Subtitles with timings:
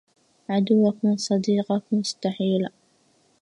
[0.49, 2.69] عدوك من صديقك مستحيل